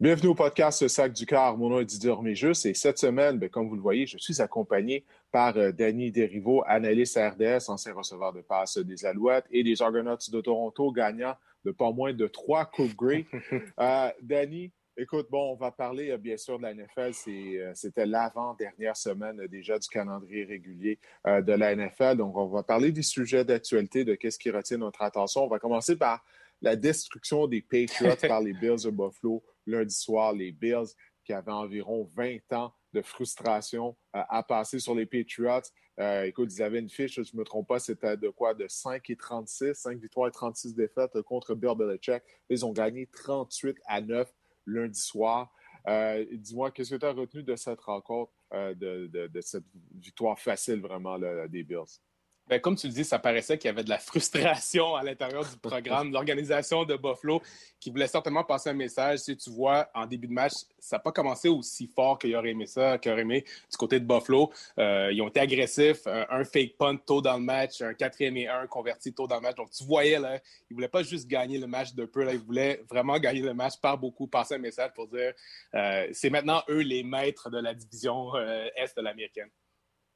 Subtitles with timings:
[0.00, 1.58] Bienvenue au podcast Sac du Car.
[1.58, 4.40] Mon nom est Didier Orméjus et cette semaine, ben, comme vous le voyez, je suis
[4.40, 9.82] accompagné par euh, Danny Derivo, analyste RDS, ancien receveur de passe des Alouettes et des
[9.82, 11.34] Argonauts de Toronto, gagnant
[11.66, 13.26] de pas moins de trois Coupes Grey.
[13.78, 17.12] euh, Danny, écoute, bon, on va parler euh, bien sûr de la NFL.
[17.28, 22.16] Euh, c'était l'avant-dernière semaine déjà du calendrier régulier de la NFL.
[22.16, 25.44] Donc, on va parler des sujets d'actualité, de qu'est-ce qui retient notre attention.
[25.44, 26.24] On va commencer par
[26.62, 30.32] la destruction des Patriots par les Bills de Buffalo lundi soir.
[30.32, 30.88] Les Bills
[31.24, 35.62] qui avaient environ 20 ans de frustration euh, à passer sur les Patriots.
[35.98, 38.54] Euh, écoute, ils avaient une fiche, je ne me trompe pas, c'était de quoi?
[38.54, 42.22] De 5 et 36, 5 victoires et 36 défaites contre Bill Belichick.
[42.48, 44.32] Ils ont gagné 38 à 9
[44.66, 45.52] lundi soir.
[45.86, 51.18] Euh, dis-moi, qu'est-ce que tu as retenu de cette rencontre, de, cette victoire facile vraiment
[51.18, 52.00] des Bills?
[52.48, 55.44] Ben, comme tu le dis, ça paraissait qu'il y avait de la frustration à l'intérieur
[55.48, 57.40] du programme, l'organisation de Buffalo,
[57.78, 59.20] qui voulait certainement passer un message.
[59.20, 62.50] Si tu vois, en début de match, ça n'a pas commencé aussi fort qu'il aurait
[62.50, 64.50] aimé ça, qu'il aurait aimé du côté de Buffalo.
[64.78, 68.48] Euh, ils ont été agressifs, un, fake punt tôt dans le match, un quatrième et
[68.48, 69.54] un converti tôt dans le match.
[69.54, 72.32] Donc, tu voyais, là, ils ne voulaient pas juste gagner le match de peu, là,
[72.32, 75.32] ils voulaient vraiment gagner le match par beaucoup, passer un message pour dire
[75.74, 79.50] euh, c'est maintenant eux les maîtres de la division euh, Est de l'américaine.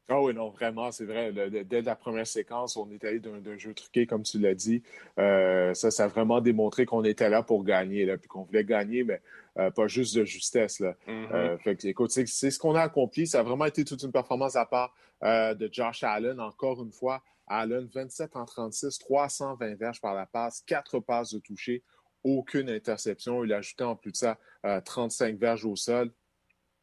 [0.09, 1.33] Ah oui, non, vraiment, c'est vrai.
[1.33, 4.83] dès la première séquence, on est allé d'un jeu truqué, comme tu l'as dit.
[5.19, 8.65] Euh, ça, ça a vraiment démontré qu'on était là pour gagner, là, puis qu'on voulait
[8.65, 9.23] gagner, mais
[9.59, 10.81] euh, pas juste de justesse.
[10.81, 10.95] Là.
[11.09, 11.33] Mm-hmm.
[11.33, 13.27] Euh, fait écoute, c'est ce qu'on a accompli.
[13.27, 17.23] Ça a vraiment été toute une performance à part de Josh Allen, encore une fois.
[17.47, 21.83] Allen, 27 en 36, 320 verges par la passe, 4 passes de toucher,
[22.23, 23.43] aucune interception.
[23.43, 24.39] Il a ajouté en plus de ça
[24.85, 26.13] 35 verges au sol.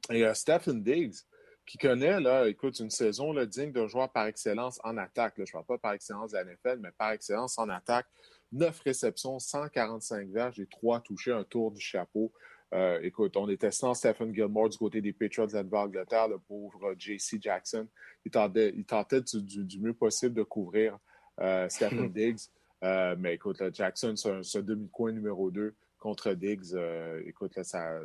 [0.10, 1.18] Et Stephen Diggs,
[1.66, 5.36] qui connaît, là, écoute, une saison là, digne d'un joueur par excellence en attaque.
[5.38, 8.08] je ne parle pas par excellence de la NFL, mais par excellence en attaque.
[8.52, 12.34] Neuf réceptions, 145 verges et trois touchés, un tour du chapeau.
[12.74, 16.94] Euh, écoute, on était sans Stephen Gilmore du côté des Patriots de l'Angleterre, le pauvre
[16.98, 17.38] J.C.
[17.40, 17.88] Jackson.
[18.26, 20.98] Il tentait, il tentait du, mieux possible de couvrir
[21.40, 22.48] euh, Stephen Diggs.
[22.84, 27.58] Euh, mais écoute, Jackson, c'est un, demi-coin numéro 2 contre Diggs, euh, écoute,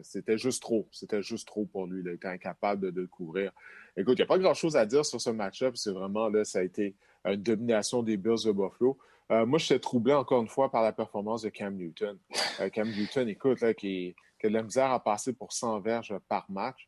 [0.03, 0.87] c'était juste trop.
[0.93, 2.03] C'était juste trop pour lui.
[2.05, 3.53] Il était incapable de, le couvrir.
[3.97, 5.77] Écoute, il n'y a pas grand-chose à dire sur ce match-up.
[5.77, 8.99] C'est vraiment, là, ça a été une domination des Bills de Buffalo.
[9.33, 12.19] Euh, moi, je suis troublé encore une fois par la performance de Cam Newton.
[12.61, 15.81] Euh, Cam Newton, écoute, là, qui, qui, a de la misère à passer pour 100
[15.81, 16.87] verges par match.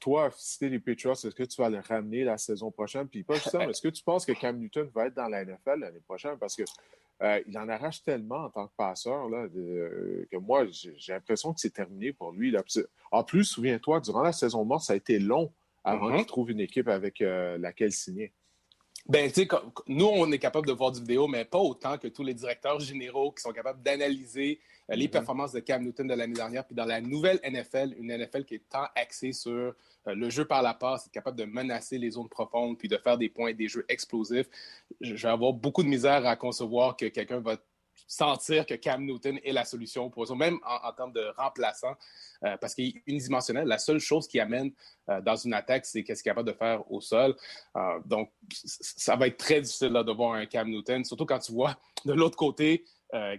[0.00, 3.06] toi, si tu les Patriots, est-ce que tu vas le ramener la saison prochaine?
[3.06, 5.44] Puis pas juste ça, est-ce que tu penses que Cam Newton va être dans la
[5.44, 6.38] NFL l'année prochaine?
[6.38, 6.64] Parce que
[7.22, 11.60] euh, il en arrache tellement en tant que passeur là, que moi, j'ai l'impression que
[11.60, 12.54] c'est terminé pour lui.
[13.10, 16.16] En plus, souviens-toi, durant la saison morte, ça a été long avant mm-hmm.
[16.16, 18.32] qu'il trouve une équipe avec euh, laquelle signer.
[19.08, 19.48] Ben, tu sais,
[19.86, 22.80] nous, on est capable de voir du vidéo, mais pas autant que tous les directeurs
[22.80, 24.58] généraux qui sont capables d'analyser
[24.90, 25.10] euh, les mm-hmm.
[25.10, 26.66] performances de Cam Newton de l'année dernière.
[26.66, 29.74] Puis dans la nouvelle NFL, une NFL qui est tant axée sur euh,
[30.06, 33.28] le jeu par la passe, capable de menacer les zones profondes, puis de faire des
[33.28, 34.48] points, des jeux explosifs,
[35.00, 37.56] je vais avoir beaucoup de misère à concevoir que quelqu'un va
[38.06, 41.94] sentir que Cam Newton est la solution pour eux, même en, termes de remplaçant,
[42.44, 43.66] euh, parce qu'il est unidimensionnel.
[43.66, 44.72] La seule chose qui amène
[45.08, 47.34] euh, dans une attaque, c'est qu'est-ce qu'il est capable de faire au sol.
[47.76, 48.30] Euh, donc,
[48.62, 52.12] ça va être très difficile de voir un Cam Newton, surtout quand tu vois de
[52.12, 52.84] l'autre côté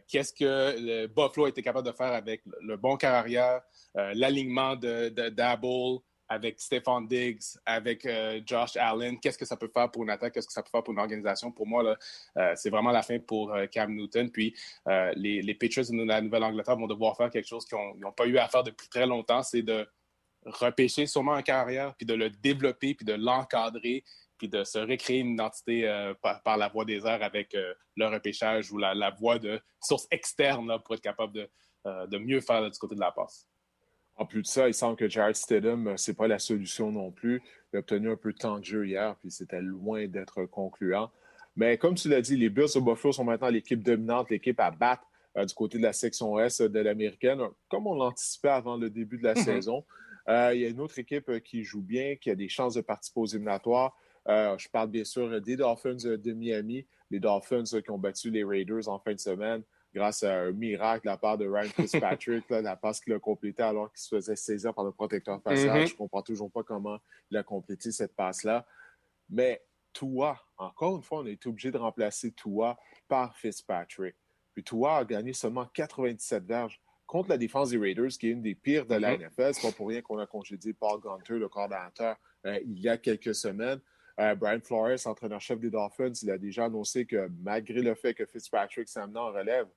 [0.07, 3.61] qu'est-ce que le Buffalo a été capable de faire avec le, bon carrière,
[3.94, 5.29] l'alignement de, de
[6.30, 10.34] avec Stefan Diggs, avec euh, Josh Allen, qu'est-ce que ça peut faire pour une attaque,
[10.34, 11.52] qu'est-ce que ça peut faire pour une organisation?
[11.52, 11.96] Pour moi,
[12.38, 14.30] euh, c'est vraiment la fin pour euh, Cam Newton.
[14.30, 14.54] Puis
[15.16, 18.38] les, les Patriots de la Nouvelle-Angleterre vont devoir faire quelque chose qu'ils n'ont pas eu
[18.38, 19.88] à faire depuis très longtemps, c'est de
[20.46, 24.04] repêcher sûrement en carrière, puis de le développer, puis de l'encadrer,
[24.38, 27.56] puis de se recréer une identité par, la voie des airs avec
[27.96, 31.50] le repêchage ou la, voie de source externe pour être capable
[31.86, 33.48] de mieux faire du côté de la passe.
[34.17, 37.11] En plus de ça, il semble que Jared Stidham, euh, c'est pas la solution non
[37.11, 37.41] plus.
[37.72, 41.11] Il a obtenu un peu de temps de jeu hier, puis c'était loin d'être concluant.
[41.55, 44.72] Mais comme tu l'as dit, les Bills de Buffalo sont maintenant l'équipe dominante, l'équipe à
[44.72, 45.03] battre
[45.38, 49.19] euh, du côté de la section S de l'américaine, comme on l'anticipait avant le début
[49.19, 49.43] de la mhm.
[49.43, 49.85] saison.
[50.29, 52.81] Euh, il y a une autre équipe qui joue bien, qui a des chances de
[52.81, 53.96] participer aux éliminatoires.
[54.28, 58.90] je parle bien sûr des Dolphins de Miami, les Dolphins qui ont battu les Raiders
[58.90, 59.63] en fin de semaine
[59.93, 63.63] grâce à un miracle de la part de Ryan Fitzpatrick, la passe qu'il a complétée
[63.63, 65.78] alors qu'il se faisait saisir par le protecteur facial.
[65.78, 65.87] Mm-hmm.
[65.87, 66.99] Je ne comprends toujours pas comment
[67.31, 68.66] il a complété cette passe-là.
[69.29, 69.63] Mais
[69.93, 74.16] Tua, encore une fois, on a été obligé de remplacer Tua par Fitzpatrick.
[74.53, 78.55] Puis a gagné seulement 97 verges contre la défense des Raiders, qui est une des
[78.55, 79.29] pires de la mm-hmm.
[79.29, 79.53] NFL.
[79.53, 82.97] C'est pas pour rien qu'on a congédié Paul Gunter, le coordinateur, euh, il y a
[82.97, 83.79] quelques semaines.
[84.19, 88.25] Euh, Brian Flores, entraîneur-chef des Dolphins, il a déjà annoncé que malgré le fait que
[88.25, 89.67] Fitzpatrick s'est amené en relève,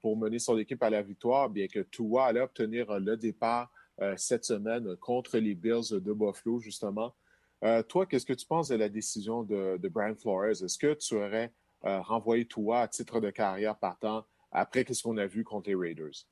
[0.00, 3.70] pour mener son équipe à la victoire, bien que Tua allait obtenir le départ
[4.16, 7.14] cette semaine contre les Bills de Buffalo, justement.
[7.86, 10.62] toi, qu'est-ce que tu penses de la décision de, Brian Flores?
[10.62, 11.52] Est-ce que tu aurais
[11.82, 16.24] renvoyé Tua à titre de carrière partant après ce qu'on a vu contre les Raiders?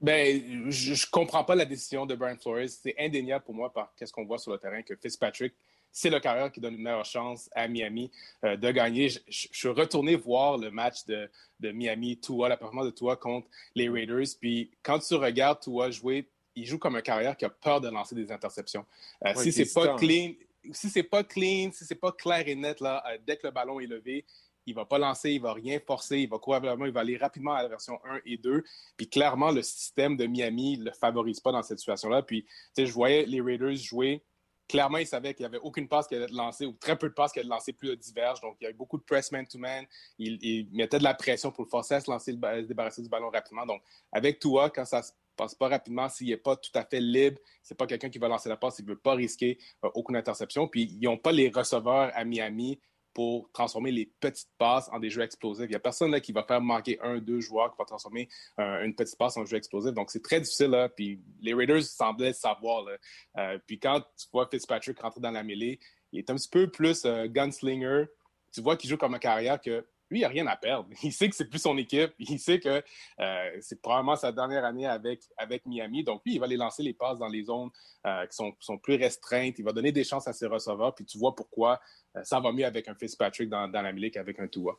[0.00, 2.68] Ben, je ne comprends pas la décision de Brian Flores.
[2.68, 5.54] C'est indéniable pour moi par qu'est-ce qu'on voit sur le terrain que Fitzpatrick,
[5.92, 8.10] c'est le carrière qui donne une meilleure chance à Miami
[8.44, 9.08] euh, de gagner.
[9.08, 11.28] Je, suis retourné voir le match de,
[11.60, 14.26] Miami, Tua, la performance de Tua contre les Raiders.
[14.40, 17.88] Puis quand tu regardes Tua jouer, il joue comme un carrière qui a peur de
[17.88, 18.84] lancer des interceptions.
[19.24, 20.32] Euh, si c'est pas clean,
[20.72, 23.52] si c'est pas clean, si c'est pas clair et net là, euh, dès que le
[23.52, 24.24] ballon est levé,
[24.66, 27.54] il va pas lancer, il va rien forcer, il va probablement, il va aller rapidement
[27.54, 28.62] à la version 1 et 2.
[28.96, 32.22] Puis clairement, le système de Miami ne le favorise pas dans cette situation-là.
[32.22, 34.22] Puis, tu sais, je voyais les Raiders jouer.
[34.70, 37.08] Clairement, ils savaient qu'il n'y avait aucune passe qui allait être lancée ou très peu
[37.08, 38.40] de passes qui allaient être lancées plus diverges.
[38.40, 39.84] Donc, il y avait beaucoup de press man-to-man.
[40.16, 43.08] Il, il, mettait de la pression pour le forcer à se lancer, se débarrasser du
[43.08, 43.66] ballon rapidement.
[43.66, 43.82] Donc,
[44.12, 47.40] avec Tua, quand ça se passe pas rapidement, s'il n'est pas tout à fait libre,
[47.64, 50.14] c'est pas quelqu'un qui va lancer la passe, il ne veut pas risquer euh, aucune
[50.14, 50.68] interception.
[50.68, 52.78] Puis, ils n'ont pas les receveurs à Miami
[53.14, 55.66] pour transformer les petites passes en des jeux explosifs.
[55.66, 58.28] Il n'y a personne qui va faire manquer un, deux joueurs qui va transformer
[58.58, 59.92] euh, une petite passe en jeu explosif.
[59.92, 60.90] Donc, c'est très difficile.
[60.96, 62.84] Puis les Raiders semblaient savoir.
[63.36, 65.78] Euh, puis quand tu vois Fitzpatrick rentrer dans la mêlée,
[66.12, 68.04] il est un petit peu plus euh, gunslinger.
[68.52, 70.88] Tu vois qu'il joue comme un carrière que lui, il n'a rien à perdre.
[71.02, 72.12] Il sait que c'est plus son équipe.
[72.18, 72.82] Il sait que
[73.60, 76.04] c'est probablement sa dernière année avec, avec Miami.
[76.04, 77.70] Donc, lui, il va aller lancer les passes dans les zones
[78.04, 79.58] qui sont, sont, plus restreintes.
[79.58, 80.94] Il va donner des chances à ses receveurs.
[80.94, 81.80] Puis tu vois pourquoi
[82.16, 84.78] euh, ça va mieux avec un Fitzpatrick dans, dans la mêlée qu'avec un Tua.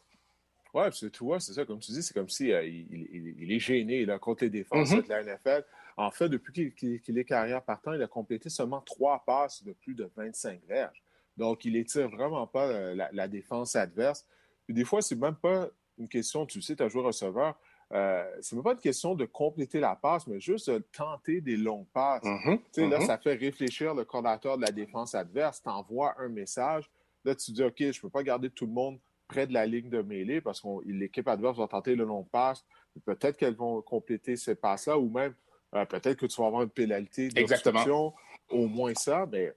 [0.74, 4.06] Oui, c'est Tua, c'est ça, comme tu dis, c'est comme si euh, il, est gêné
[4.06, 5.04] là, contre les défenses mm-hmm.
[5.04, 5.66] de la NFL.
[5.98, 9.96] En fait, depuis qu'il est carrière partant, il a complété seulement trois passes de plus
[9.96, 11.04] de 25 verges.
[11.36, 14.26] Donc, il étire vraiment pas euh, la, défense adverse.
[14.72, 17.60] Puis des fois, c'est même pas une question, tu sais, tu as joué receveur,
[17.92, 21.58] euh, c'est même pas une question de compléter la passe, mais juste de tenter des
[21.58, 22.24] longues passes.
[22.24, 22.58] Mm-hmm.
[22.58, 23.06] tu sais, Là, mm-hmm.
[23.06, 26.90] ça fait réfléchir le coordinateur de la défense adverse, t'envoies un message.
[27.26, 28.98] Là, tu dis, OK, je ne peux pas garder tout le monde
[29.28, 32.64] près de la ligne de mêlée parce que l'équipe adverse va tenter le long passe.
[33.04, 35.36] Peut-être qu'elles vont compléter ces passes-là ou même
[35.76, 38.14] euh, peut-être que tu vas avoir une pénalité d'obstruction,
[38.50, 39.28] au moins ça.
[39.30, 39.54] Mais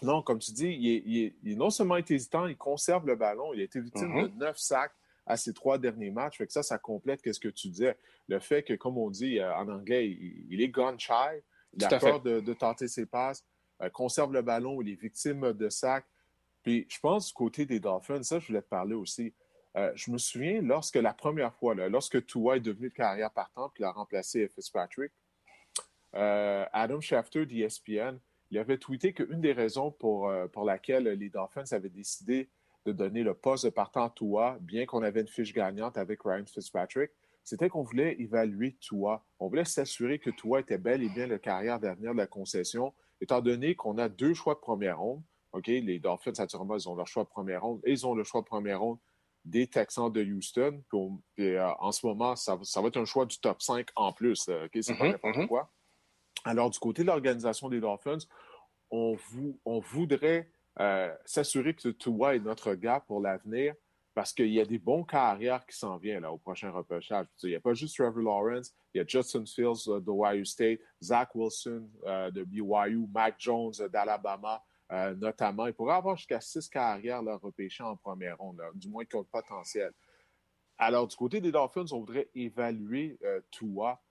[0.00, 3.52] non, comme tu dis, il est, non seulement hésitant, il conserve le ballon.
[3.52, 4.38] Il a été victime de mm-hmm.
[4.38, 4.92] neuf sacs
[5.26, 6.38] à ses trois derniers matchs.
[6.38, 7.96] Fait que ça, ça complète ce que tu disais.
[8.28, 11.12] Le fait que, comme on dit euh, en anglais, il, est gone shy,
[11.74, 13.44] il a peur de, tenter ses passes,
[13.80, 16.06] euh, conserve le ballon, il est victime de sacs.
[16.62, 19.34] Puis je pense du côté des Dolphins, ça, je voulais te parler aussi.
[19.76, 23.68] Euh, je me souviens, lorsque la première fois, lorsque Tua est devenu de carrière partant,
[23.70, 25.12] puis il a remplacé Fitzpatrick,
[26.12, 28.18] Adam Schefter d'ESPN,
[28.52, 32.50] il avait tweeté qu'une des raisons pour, euh, pour laquelle les Dolphins avaient décidé
[32.84, 36.20] de donner le poste de partant à Tua, bien qu'on avait une fiche gagnante avec
[36.22, 37.10] Ryan Fitzpatrick,
[37.44, 39.24] c'était qu'on voulait évaluer Tua.
[39.40, 42.92] On voulait s'assurer que Tua était bel et bien le carrière d'avenir de la concession,
[43.22, 45.22] étant donné qu'on a deux choix de première ronde.
[45.52, 48.22] OK, les Dolphins, naturellement, ils ont leur choix de première ronde et ils ont le
[48.22, 48.98] choix de première ronde
[49.46, 50.82] des Texans de Houston.
[51.34, 54.48] Puis, euh, en ce moment, ça, va être un choix du top 5 en plus.
[54.50, 55.46] OK, c'est pas mm-hmm, n'importe mm-hmm.
[55.46, 55.70] quoi.
[56.44, 58.18] Alors, du côté de l'organisation des Dolphins,
[58.90, 59.16] on,
[59.80, 60.50] voudrait
[60.80, 63.74] euh, s'assurer que Tua est notre gars pour l'avenir
[64.14, 67.26] parce qu'il y a des bons carrières qui s'en viennent au prochain repêchage.
[67.42, 70.80] Il n'y a pas juste Trevor Lawrence, il y a Justin Fields de Ohio State,
[71.02, 74.62] Zach Wilson euh, de BYU, Mac Jones d'Alabama.
[74.92, 75.66] Euh, notamment.
[75.66, 79.20] Il pourrait avoir jusqu'à six carrières là, repêchées en première ronde, du moins qui ont
[79.20, 79.90] le potentiel.
[80.76, 84.02] Alors, du côté des Dolphins, on voudrait évaluer euh, Tua.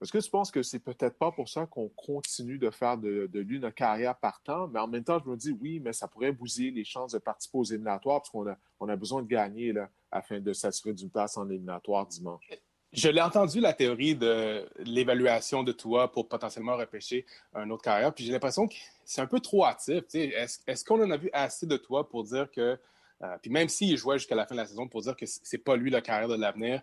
[0.00, 3.28] Est-ce que tu penses que c'est peut-être pas pour ça qu'on continue de faire de,
[3.34, 4.66] lui notre carrière partant?
[4.68, 7.18] Mais en même temps, je me dis oui, mais ça pourrait bousiller les chances de
[7.18, 11.36] participer aux éliminatoires parce qu'on a, besoin de gagner là, afin de s'assurer d'une place
[11.36, 12.48] en éliminatoire dimanche.
[12.92, 18.12] Je l'ai entendu, la théorie de l'évaluation de toi pour potentiellement repêcher un autre carrière,
[18.12, 20.02] puis j'ai l'impression que c'est un peu trop hâtif.
[20.14, 22.78] Est-ce qu'on en a vu assez de toi pour dire que,
[23.22, 25.58] euh, puis même s'il jouait jusqu'à la fin de la saison, pour dire que c'est
[25.58, 26.82] pas lui le carrière de l'avenir,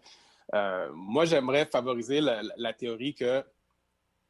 [0.53, 3.43] euh, moi j'aimerais favoriser la, théorie que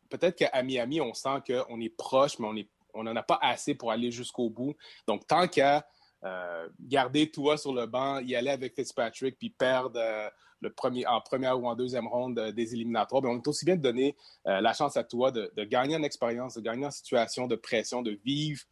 [0.09, 3.91] peut-être qu'à Miami, on sent qu'on est proche, mais on n'en a pas assez pour
[3.91, 4.75] aller jusqu'au bout.
[5.07, 5.87] Donc tant qu'à
[6.23, 11.05] euh, garder toi sur le banc, y aller avec Fitzpatrick, puis perdre euh, le premier,
[11.05, 14.73] en première ou en deuxième ronde des éliminatoires, on est aussi bien de donner la
[14.73, 18.63] chance à toi de, gagner en expérience, de gagner en situation de pression, de vivre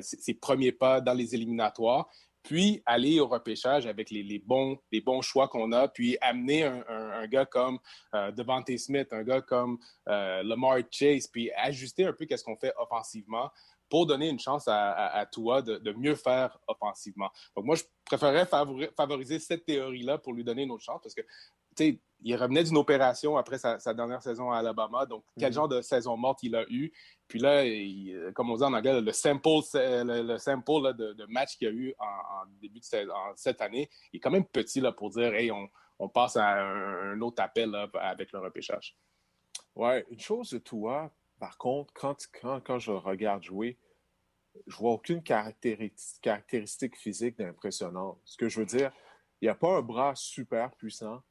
[0.00, 2.08] ses, premiers pas dans les éliminatoires,
[2.42, 7.26] puis aller au repêchage avec les, bons, les bons choix qu'on a, puis amener un,
[7.26, 7.78] gars comme
[8.12, 13.50] Devante Smith, un gars comme Lamar Chase, puis ajuster un peu qu'est-ce qu'on fait offensivement
[13.90, 17.30] pour donner une chance à, à, Tua de, mieux faire offensivement.
[17.56, 18.46] Donc, moi, je préférerais
[18.96, 21.22] favoriser cette théorie-là pour lui donner une autre chance parce que
[22.22, 25.06] il revenait d'une opération après sa, dernière saison à Alabama.
[25.06, 25.54] Donc, quel mm-hmm.
[25.54, 26.92] genre de saison morte il a eu?
[27.28, 27.62] Puis là,
[28.32, 32.46] comme on dit en anglais, le sample, le, sample de, match qu'il a eu en,
[32.60, 32.84] début de
[33.36, 37.20] cette année il est quand même petit là, pour dire hey, on, passe à un,
[37.20, 38.96] autre appel avec le repêchage.
[39.74, 43.78] Ouais, une chose de toi, par contre, quand, quand, quand je regarde jouer,
[44.66, 48.18] je vois aucune caractéristique physique d'impressionnant.
[48.24, 48.90] Ce que je veux dire,
[49.40, 51.22] il n'y a pas un bras super puissant.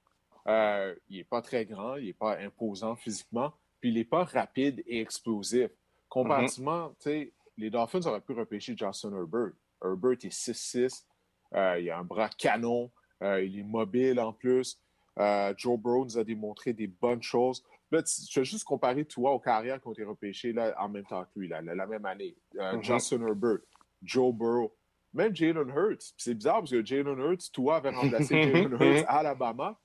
[0.48, 4.24] Euh, il n'est pas très grand, il n'est pas imposant physiquement, puis il n'est pas
[4.24, 5.70] rapide et explosif.
[6.08, 7.32] Comparativement, mm-hmm.
[7.58, 9.52] les Dolphins auraient pu repêcher Justin Herbert.
[9.84, 11.06] Herbert est 6'6,
[11.56, 12.92] euh, il a un bras canon,
[13.22, 14.80] euh, il est mobile en plus.
[15.58, 17.62] Joe Burrow nous a démontré des bonnes choses.
[17.92, 21.04] Là, je vais juste comparer toi aux carrières qui ont été repêchées là, en même
[21.06, 22.38] temps que lui, la, même année.
[22.56, 22.84] Mm-hmm.
[22.84, 23.60] Justin Herbert,
[24.02, 24.74] Joe Burrow,
[25.14, 26.14] même Jalen Hurts.
[26.18, 29.78] C'est bizarre parce que Jalen Hurts, toi, avait remplacé Jalen Hurts à Alabama.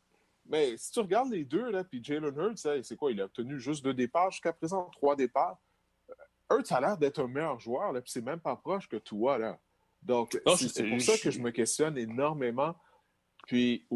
[0.46, 3.12] Mais si tu regardes les deux, là, puis Jalen Hurts, c'est quoi?
[3.12, 5.58] Il a obtenu juste deux départs jusqu'à présent, trois départs.
[6.50, 9.38] Hurts a l'air d'être un meilleur joueur, là, puis c'est même pas proche que toi,
[9.38, 9.58] là.
[10.02, 12.74] Donc, c'est pour ça que je me questionne énormément.
[13.46, 13.86] Puis,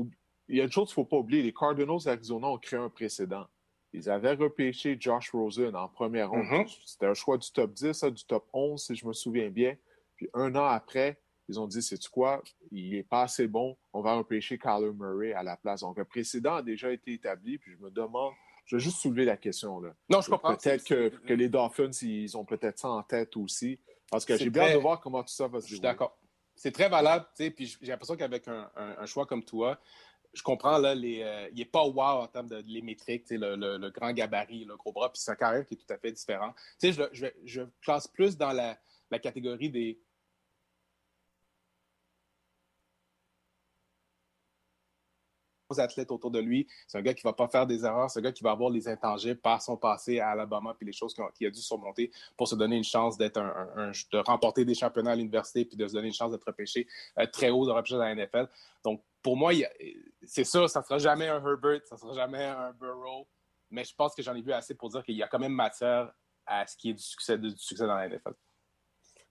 [0.49, 1.43] il y a une chose qu'il ne faut pas oublier.
[1.43, 3.47] Les Cardinals d'Arizona ont créé un précédent.
[3.93, 6.47] Ils avaient repêché Josh Rosen en première ronde.
[6.47, 6.83] Mm-hmm.
[6.87, 9.77] C'était un choix du top 10, du top 11, si je me souviens bien.
[10.17, 14.03] Puis un an après, ils ont dit, c'est quoi, il n'est pas assez bon, on
[14.03, 15.81] va repêcher Kyler Murray à la place.
[15.81, 18.33] Donc, un précédent a déjà été établi, puis je me demande,
[18.67, 19.81] je vais juste soulever la question.
[19.81, 19.95] Là.
[20.11, 20.55] Non, je comprends.
[20.55, 24.51] Peut-être que, que, les Dolphins, ils ont peut-être ça en tête aussi, parce que j'ai
[24.51, 25.69] bien de voir comment tout ça va se dérouler.
[25.69, 26.19] Je suis d'accord.
[26.55, 29.79] C'est très valable, tu sais, puis j'ai l'impression qu'avec un, choix comme toi,
[30.35, 33.57] je comprends, là, les, euh, il n'est pas wow en termes de, les métriques, le,
[33.57, 36.13] le, le, grand gabarit, le gros bras, puis un carrière qui est tout à fait
[36.13, 36.53] différent.
[36.79, 38.79] Tu sais, je, je, je, classe plus dans la,
[39.11, 39.99] la catégorie des
[45.77, 46.67] athlètes autour de lui.
[46.87, 48.11] C'est un gars qui va pas faire des erreurs.
[48.11, 50.93] C'est un gars qui va avoir les intangibles par son passé à Alabama puis les
[50.93, 54.75] choses qu'il a dû surmonter pour se donner une chance d'être un, de remporter des
[54.75, 56.87] championnats à l'université puis de se donner une chance d'être repêché
[57.19, 58.49] euh, très haut de repêchage à la NFL.
[58.85, 59.53] Donc, pour moi,
[60.23, 63.27] c'est sûr, ça sera jamais un Herbert, ça sera jamais un Burrow,
[63.71, 65.53] mais je pense que j'en ai vu assez pour dire qu'il y a quand même
[65.53, 66.13] matière
[66.47, 68.33] à ce qui est du succès, du succès dans la NFL.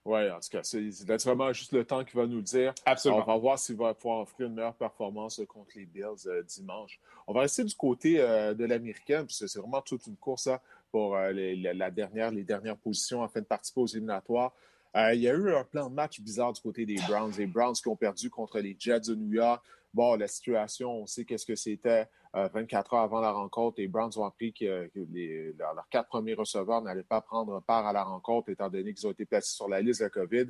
[0.08, 2.72] Oui, en tout cas, c'est vraiment juste le temps qui va nous le dire.
[2.86, 3.22] Absolument.
[3.22, 6.98] On va voir s'il va pouvoir offrir une meilleure performance contre les Bills euh, dimanche.
[7.26, 10.60] On va rester du côté euh, de l'américaine, puis c'est vraiment toute une course hein,
[10.90, 14.54] pour euh, les, la dernière, les dernières positions afin de participer aux éliminatoires.
[14.94, 17.34] il y a eu un plan de match bizarre du côté des Browns.
[17.36, 19.62] Les Browns qui ont perdu contre les Jets de New York.
[19.94, 22.06] Bon, la situation, on sait qu'est-ce que c'était.
[22.34, 24.90] 24 heures avant la rencontre, les Browns ont appris que,
[25.58, 29.12] leurs quatre premiers receveurs n'allaient pas prendre part à la rencontre étant donné qu'ils ont
[29.12, 30.46] été placés sur la liste de la COVID.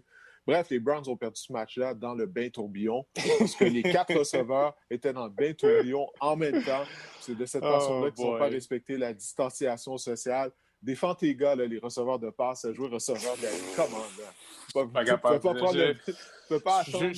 [0.47, 3.05] Bref, les Browns ont perdu ce match-là dans le bain tourbillon
[3.39, 6.85] parce que les quatre receveurs étaient dans le bain tourbillon en même temps.
[7.21, 10.51] C'est de cette façon-là oh qu'ils n'ont pas respecté la distanciation sociale.
[10.81, 14.03] Défends tes gars, les receveurs de passe, jouer receveur de commande.
[14.73, 15.95] Pas, pas, pas, prendre
[16.49, 17.13] peux pas attendre.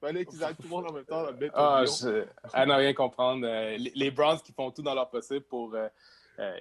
[0.00, 2.24] Fallait qu'ils aillent tout le monde en même temps dans le Ah, je...
[2.52, 3.46] à ne rien comprendre.
[3.46, 5.88] Euh, les, Browns qui font tout dans leur possible pour euh,
[6.38, 6.56] euh,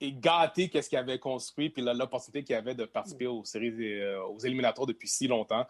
[0.00, 4.86] gâter qu'est-ce qu'ils avaient construit, puis l'opportunité qu'ils avaient de participer aux séries, aux éliminatoires
[4.86, 5.66] depuis si longtemps.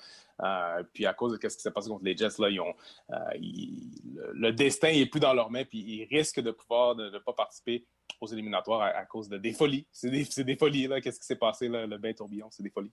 [0.92, 2.74] puis à cause de ce qui s'est passé contre les Jets, là, ils ont,
[3.08, 7.86] le, destin n'est plus dans leurs mains, puis ils risquent de pouvoir ne pas participer
[8.20, 9.86] aux éliminatoires à, cause de des folies.
[9.92, 11.00] C'est des, des, folies, là.
[11.00, 12.48] Qu'est-ce qui s'est passé, là, le bain tourbillon?
[12.50, 12.92] C'est des folies.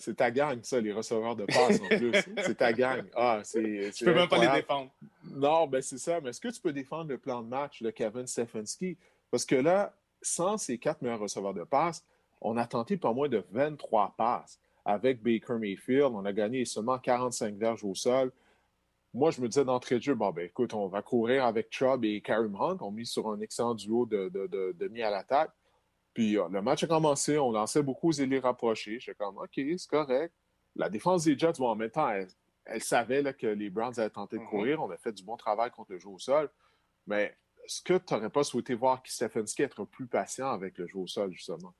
[0.00, 2.12] C'est ta gang, ça, les receveurs de passe en plus.
[2.44, 3.04] c'est ta gang.
[3.16, 3.90] Ah, c'est.
[4.04, 4.92] Peux même pas les défendre.
[5.24, 6.20] Non, ben c'est ça.
[6.20, 8.96] Mais est-ce que tu peux défendre le plan de match de Kevin Stefanski?
[9.30, 12.04] Parce que là, sans ces quatre meilleurs receveurs de passe,
[12.40, 14.60] on a tenté pas moins de 23 passes.
[14.84, 18.32] Avec Baker Mayfield, on a gagné seulement 45 verges au sol.
[19.12, 22.04] Moi, je me disais d'entrée de jeu, bon, ben écoute, on va courir avec Chubb
[22.04, 22.78] et Karim Hunt.
[22.80, 25.50] On mise sur un excellent duo de, de, de, de mis à l'attaque.
[26.18, 28.98] Puis euh, le match a commencé, on lançait beaucoup aux ailiers rapprochés.
[28.98, 30.34] J'étais comme, OK, c'est correct.
[30.74, 34.36] La défense des Jets, bon, en même temps, elle, savait que les Browns allaient tenter
[34.36, 34.48] de mhm.
[34.48, 34.82] courir.
[34.82, 36.50] On a fait du bon travail contre le jeu au sol.
[37.06, 40.98] Mais est-ce que tu n'aurais pas souhaité voir Stefanski être plus patient avec le jeu
[40.98, 41.72] au sol, justement?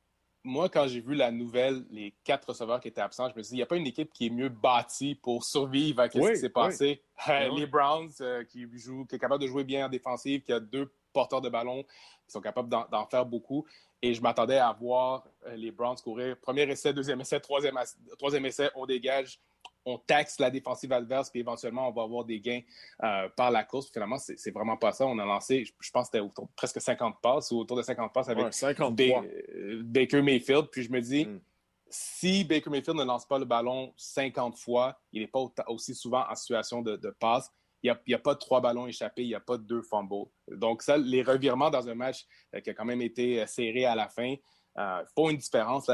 [0.45, 3.51] Moi, quand j'ai vu la nouvelle, les quatre receveurs qui étaient absents, je me suis
[3.51, 6.17] dit, il n'y a pas une équipe qui est mieux bâtie pour survivre à ce
[6.17, 7.03] qui s'est passé.
[7.27, 10.53] Ben les Browns, euh, qui, jouent, qui est capable de jouer bien en défensive, qui
[10.53, 13.67] a deux porteurs de ballon qui sont capables d'en faire beaucoup.
[14.01, 16.39] Et je m'attendais à voir euh, les Browns courir.
[16.41, 17.77] Premier essai, deuxième essai, troisième,
[18.17, 19.41] troisième essai, on dégage,
[19.85, 22.61] on taxe la défensive adverse, puis éventuellement, on va avoir des gains
[23.03, 23.91] euh, par la course.
[23.91, 25.07] Finalement, c'est vraiment pas ça.
[25.07, 28.13] On a lancé, je pense que c'était autour presque 50 passes ou autour de 50
[28.13, 28.53] passes avec
[29.83, 30.67] Baker Mayfield.
[30.71, 31.41] Puis je me dis, hmm.
[31.89, 36.25] si Baker Mayfield ne lance pas le ballon 50 fois, il n'est pas aussi souvent
[36.29, 37.51] en situation de, passe.
[37.83, 40.27] Il n'y a, pas de trois ballons échappés, il n'y a pas de deux fumbles.
[40.49, 42.27] Donc, ça, les revirements dans un match
[42.63, 44.35] qui a quand même été serré à la fin,
[44.79, 45.91] euh, font une différence.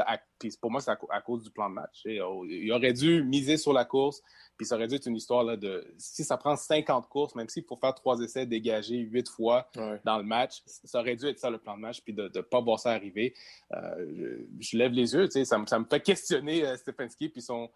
[0.61, 2.03] pour moi, c'est à, cause du plan de match.
[2.23, 4.21] Oh, il aurait dû miser sur la course,
[4.57, 7.49] puis ça aurait dû être une histoire là, de si ça prend 50 courses, même
[7.49, 9.67] s'il faut faire trois essais dégagés huit fois
[10.03, 12.41] dans le match, ça aurait dû être ça le plan de match, puis de ne
[12.41, 13.33] pas voir ça arriver.
[13.73, 17.71] Euh, je, lève les yeux, ça, me, ça me fait questionner euh, Stefanski puis son,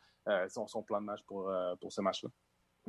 [0.48, 1.52] son, plan de match pour,
[1.82, 2.30] pour ce match-là.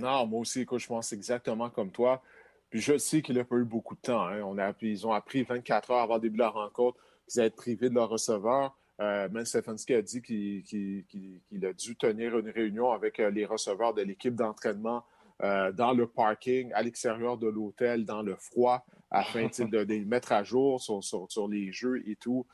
[0.01, 2.23] Non, moi aussi, écoute, je pense exactement comme toi.
[2.71, 4.27] Puis je sais qu'il n'a pas eu beaucoup de temps.
[4.27, 4.43] Hein.
[4.43, 7.49] On a, ils ont appris 24 heures avant le début de la rencontre qu'ils allaient
[7.49, 8.77] être privés de leur receveur.
[9.01, 13.95] Euh, même Stefanski a dit qu'il a dû tenir une réunion avec euh, les receveurs
[13.95, 15.05] de l'équipe d'entraînement
[15.43, 20.33] euh, dans le parking, à l'extérieur de l'hôtel, dans le froid, afin de, les mettre
[20.33, 22.47] à jour sur, les jeux et tout.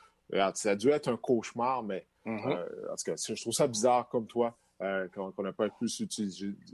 [0.54, 3.34] ça a dû être un cauchemar, mais mm-hmm.
[3.34, 4.56] je trouve ça bizarre comme toi.
[4.78, 5.86] Qu'on n'a pas pu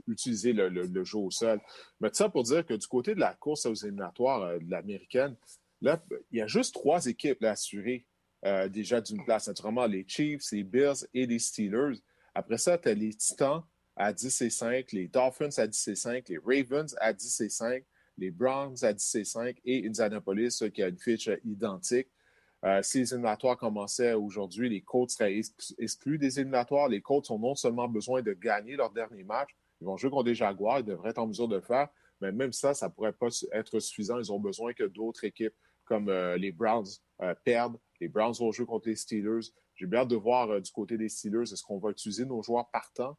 [0.07, 1.61] utiliser, le, jeu au sol.
[1.99, 5.35] Mais ça pour dire que du côté de la course aux éliminatoires de l'américaine,
[5.83, 8.05] Là, il y a juste trois équipes assurées
[8.45, 9.49] euh, déjà d'une place.
[9.49, 11.99] Naturellement, les Chiefs, les Bills et les Steelers.
[12.33, 13.63] Après ça, tu as les Titans
[13.97, 17.49] à 10 et 5, les Dolphins à 10 et 5, les Ravens à 10 et
[17.49, 17.83] 5,
[18.17, 22.07] les Browns à 10 et 5 et Indianapolis qui a une fiche identique.
[22.65, 25.41] Euh, si les éliminatoires commençaient aujourd'hui, les Colts seraient
[25.77, 26.87] exclus des éliminatoires.
[26.87, 29.49] Les Colts ont non seulement besoin de gagner leur dernier match,
[29.81, 31.89] ils vont jouer contre des Jaguars, ils devraient être en mesure de le faire,
[32.21, 34.17] mais même ça, ça ne pourrait pas être suffisant.
[34.17, 36.87] Ils ont besoin que d'autres équipes comme euh, les Browns
[37.21, 37.77] euh, perdent.
[37.99, 39.51] Les Browns vont jouer contre les Steelers.
[39.75, 42.69] J'ai bien hâte de voir du côté des Steelers, est-ce qu'on va utiliser nos joueurs
[42.69, 43.17] partants?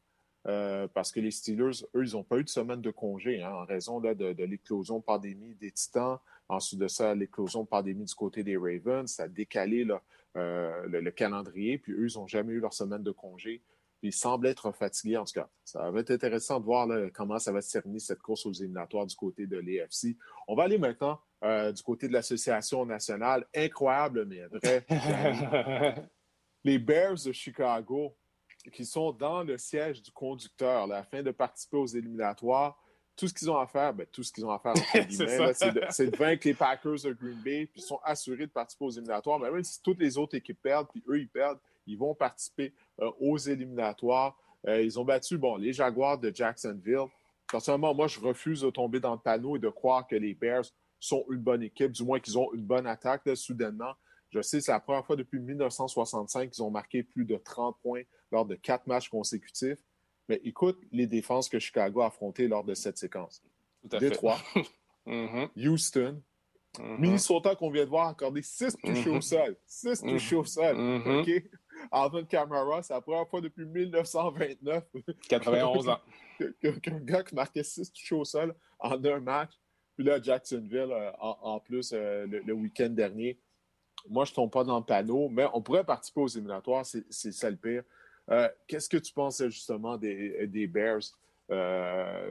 [0.92, 3.64] parce que les Steelers, eux, ils n'ont pas eu de semaine de congé hein, en
[3.64, 6.18] raison de, de l'éclosion pandémie des Titans.
[6.48, 9.10] Ensuite de ça, l'éclosion pandémie du côté des Ravens.
[9.10, 11.78] Ça a décalé le, calendrier.
[11.78, 13.62] Puis eux, ils n'ont jamais eu leur semaine de congé.
[13.98, 15.16] Puis ils semblent être fatigués.
[15.16, 18.20] En tout cas, ça va être intéressant de voir comment ça va se terminer cette
[18.20, 20.16] course aux éliminatoires du côté de l'EFC.
[20.46, 23.46] On va aller maintenant euh, du côté de l'Association nationale.
[23.54, 24.84] Incroyable, mais vrai.
[26.64, 28.14] les Bears de Chicago,
[28.72, 32.82] qui sont dans le siège du conducteur, afin de participer aux éliminatoires,
[33.16, 34.74] tout ce qu'ils ont à faire, ben, tout ce qu'ils ont à faire,
[35.92, 38.90] c'est de, vaincre les Packers de Green Bay, puis ils sont assurés de participer aux
[38.90, 39.38] éliminatoires.
[39.38, 42.72] Mais même si toutes les autres équipes perdent, puis eux, ils perdent, ils vont participer
[43.00, 44.36] euh, aux éliminatoires.
[44.66, 47.06] Euh, ils ont battu bon, les Jaguars de Jacksonville.
[47.50, 50.64] Personnellement, moi, je refuse de tomber dans le panneau et de croire que les Bears
[50.98, 53.92] sont une bonne équipe, du moins qu'ils ont une bonne attaque soudainement.
[54.30, 58.02] Je sais, c'est la première fois depuis 1965 qu'ils ont marqué plus de 30 points
[58.32, 59.78] lors de quatre matchs consécutifs.
[60.28, 63.42] Mais écoute les défenses que Chicago a affrontées lors de cette séquence.
[63.84, 64.38] Détroit,
[65.06, 65.48] mm-hmm.
[65.56, 66.22] Houston,
[66.78, 66.98] mm-hmm.
[66.98, 69.20] Minnesota qu'on vient de voir accorder six touchés au mm-hmm.
[69.20, 69.56] sol.
[69.66, 71.00] Six touchés au sol.
[71.06, 71.30] OK?
[71.90, 74.84] Alvin Kamara, c'est la première fois depuis 1929.
[75.28, 76.00] 91 ans.
[76.60, 79.52] Qu'un gars qui marquait six touchés au sol en un match.
[79.94, 83.38] Puis là, Jacksonville, euh, en, plus, euh, le, week-end dernier.
[84.08, 87.32] Moi, je ne tombe pas dans le panneau, mais on pourrait participer aux éliminatoires, c'est
[87.32, 87.84] ça le pire.
[88.30, 91.02] Euh, qu'est-ce que tu penses justement des, des Bears?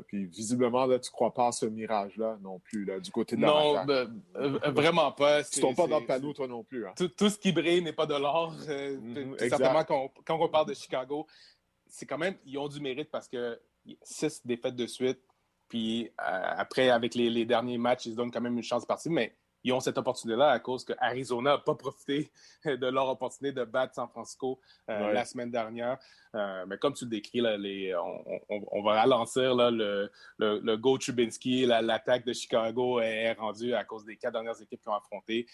[0.08, 3.42] puis visiblement, là, tu ne crois pas à ce mirage-là non plus, du côté de
[3.42, 4.12] la Non, ben,
[4.72, 5.44] vraiment pas.
[5.44, 6.88] Tu ne tombes pas dans le panneau, toi non plus.
[6.88, 6.94] Hein.
[6.96, 8.54] Tout, ce qui brille n'est pas de l'or.
[8.54, 11.28] Mhm, certainement, quand on, parle de Chicago,
[11.88, 13.60] c'est quand même, ils ont du mérite parce que
[14.02, 15.20] six défaites de suite,
[15.68, 18.88] puis euh, après, avec les, derniers matchs, ils se donnent quand même une chance de
[18.88, 22.32] partir, mais ils ont cette opportunité-là à cause que Arizona n'a pas profité
[22.66, 25.98] de leur opportunité de battre San Francisco euh, la semaine dernière.
[26.36, 27.42] Euh, mais comme tu le décris,
[28.50, 34.18] on, va ralentir le, le, Go Chubinski, l'attaque de Chicago est, rendue à cause des
[34.18, 35.46] quatre dernières équipes qu'ils ont affrontées,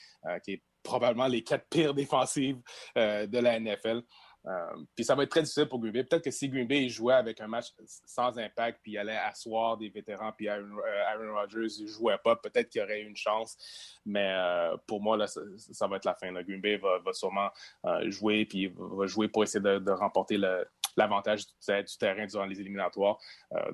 [0.44, 2.62] qui est probablement les quatre pires défensives
[2.96, 4.02] de la NFL.
[4.50, 6.04] Euh, puis ça va être très difficile pour Green Bay.
[6.04, 7.68] Peut-être que si Green Bay jouait avec un match
[8.06, 12.36] sans impact, puis il allait asseoir des vétérans, puis Aaron, euh, Rodgers ne jouait pas,
[12.36, 13.58] peut-être qu'il y aurait une chance.
[14.06, 16.32] Mais euh, pour moi, là, ça, va être la fin.
[16.32, 17.50] Green Bay va, sûrement
[18.08, 20.38] jouer, puis va jouer pour essayer de, remporter
[20.96, 23.18] l'avantage du, terrain durant les éliminatoires.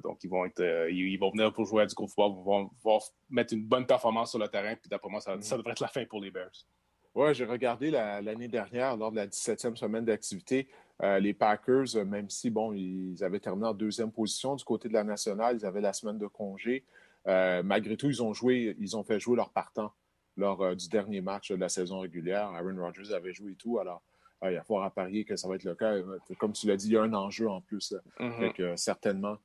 [0.04, 3.54] donc, ils vont, être, ils, vont venir pour jouer du gros football, ils vont, mettre
[3.54, 6.06] une bonne performance sur le terrain, puis d'après moi, ça, ça devrait être la fin
[6.06, 6.66] pour les Bears.
[7.16, 10.68] Oui, j'ai regardé l'année dernière, lors de la 17e semaine d'activité,
[11.02, 14.90] euh, les Packers, euh, même si, bon, ils avaient terminé en deuxième position du côté
[14.90, 16.84] de la nationale, ils avaient la semaine de congé.
[17.28, 19.94] Euh, malgré tout, ils ont joué, ils ont fait jouer leur partant
[20.36, 22.50] lors du dernier match de la saison régulière.
[22.50, 24.02] Aaron Rodgers avait joué et tout, alors
[24.44, 25.96] il y a fort à parier que ça va être le cas.
[26.38, 27.96] Comme tu l'as dit, il y a un enjeu en plus.
[28.20, 28.76] Mm-hmm.
[28.76, 29.38] certainement,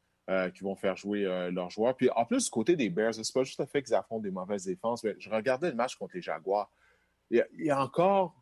[0.52, 1.94] qui vont faire jouer leurs joueurs.
[1.94, 4.32] Puis en plus, du côté des Bears, c'est pas juste le fait qu'ils affrontent des
[4.32, 6.68] mauvaises défenses, mais je regardais le match contre les Jaguars
[7.30, 8.34] il y a, encore,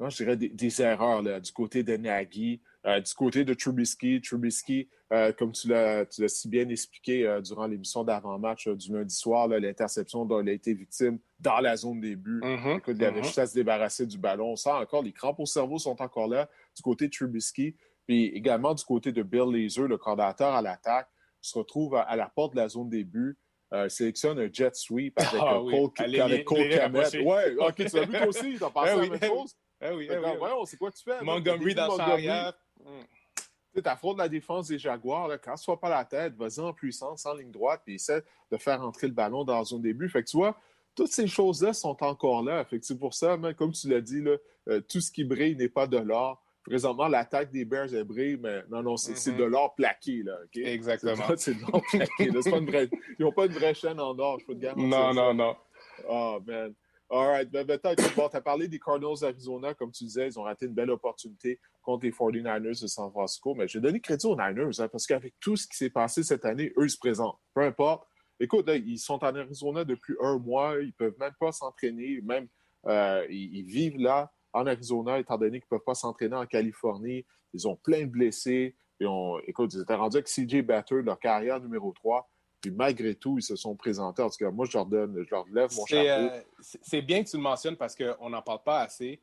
[0.00, 2.60] je dirais, des, erreurs du côté de Nagy.
[2.84, 4.88] du côté de Trubisky, Trubisky,
[5.38, 10.48] comme tu l'as si bien expliqué durant l'émission d'avant-match du lundi soir, l'interception dont il
[10.48, 12.40] a été victime dans la zone début.
[12.40, 12.80] Mm-hmm.
[12.88, 13.24] il avait mm-hmm.
[13.24, 14.56] juste à se débarrasser du ballon.
[14.56, 17.76] Ça encore, les crampes au cerveau sont encore là du côté de Trubisky.
[18.06, 21.08] Puis également du côté de Bill Laser, le coordinateur à l'attaque,
[21.40, 23.38] se retrouve à, la porte de la zone début,
[23.72, 26.20] euh, sélectionne un jet sweep avec ah, Cole, oui.
[26.20, 29.22] avec Cole Ouais, ok, tu l'as vu toi aussi, t'as pensé eh à la même
[29.22, 29.56] chose?
[29.80, 31.22] Eh oui, eh oui, ouais, c'est quoi tu fais?
[31.22, 32.52] Montgomery dans son arrière.
[33.74, 37.26] Tu affrontes la défense des Jaguars, là, quand tu pas la tête, vas-y en puissance,
[37.26, 40.08] en ligne droite, puis essaie de faire entrer le ballon dans la zone début.
[40.08, 40.58] Fait que tu vois,
[40.96, 42.64] toutes ces choses-là sont encore là.
[42.64, 44.36] Fait que c'est pour ça, comme tu l'as dit, là,
[44.68, 48.38] euh, tout ce qui brille n'est pas de l'or présentement, l'attaque des Bears est brille,
[48.40, 49.46] mais non, non, c'est de mm-hmm.
[49.46, 50.22] l'or plaqué.
[50.22, 51.24] Là, Exactement.
[51.36, 52.06] C'est de l'or plaqué.
[52.30, 54.86] Pas Ils n'ont pas une vraie chaîne en or, je peux te garantir.
[54.86, 55.56] Non, non, non.
[56.08, 56.74] Oh, man.
[57.10, 57.50] All right.
[57.50, 57.78] Ben, ben
[58.16, 60.90] bon, tu as parlé des Cardinals d'Arizona, comme tu disais, ils ont raté une belle
[60.90, 63.54] opportunité contre les 49ers de San Francisco.
[63.54, 66.22] Mais je vais donner crédit aux Niners, hein, parce qu'avec tout ce qui s'est passé
[66.22, 67.38] cette année, eux, ils se présentent.
[67.54, 68.06] Peu importe.
[68.40, 72.20] Écoute, là, ils sont en Arizona depuis un mois, ils ne peuvent même pas s'entraîner,
[72.22, 72.46] même
[72.86, 77.24] euh, ils, vivent là en Arizona, étant donné qu'ils ne peuvent pas s'entraîner en Californie.
[77.54, 78.76] Ils ont plein de blessés.
[79.00, 82.28] Et on, écoute, ils étaient rendus avec CJ Batter, leur carrière numéro 3.
[82.60, 84.22] Puis malgré tout, ils se sont présentés.
[84.22, 86.08] En tout cas, moi, je leur donne, je leur lève mon chapeau.
[86.08, 89.20] Euh, c'est bien que tu le mentionnes parce qu'on n'en parle pas assez.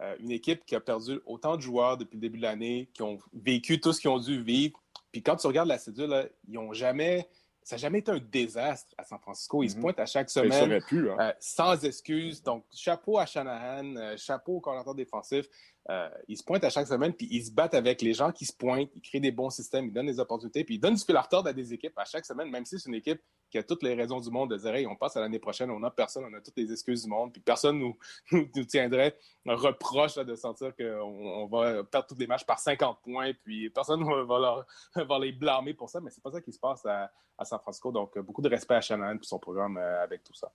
[0.00, 3.02] Euh, une équipe qui a perdu autant de joueurs depuis le début de l'année, qui
[3.02, 4.80] ont vécu tout ce qu'ils ont dû vivre.
[5.12, 7.28] Puis quand tu regardes la cédule, ils n'ont jamais
[7.68, 9.62] ça n'a jamais été un désastre à San Francisco.
[9.62, 9.82] Ils se mhm.
[9.82, 11.16] pointent à chaque semaine hein.
[11.20, 12.42] euh, sans excuses.
[12.42, 15.46] Donc, chapeau à Shanahan, euh, chapeau au coordinateur défensif.
[15.90, 18.44] Euh, ils se pointent à chaque semaine, puis ils se battent avec les gens qui
[18.44, 21.02] se pointent, ils créent des bons systèmes, ils donnent des opportunités, puis ils donnent du
[21.02, 23.62] fil à à des équipes à chaque semaine, même si c'est une équipe qui a
[23.62, 25.90] toutes les raisons du monde de dire hey, on passe à l'année prochaine, on n'a
[25.90, 27.96] personne, on a toutes les excuses du monde, puis personne nous,
[28.32, 33.00] nous, tiendrait un reproche de sentir qu'on on va perdre tous les matchs par 50
[33.02, 36.52] points, puis personne va, leur, va les blâmer pour ça, mais c'est pas ça qui
[36.52, 37.10] se passe à,
[37.44, 37.92] San Francisco.
[37.92, 40.52] Donc, beaucoup de respect à Shannon et son programme euh, avec tout ça.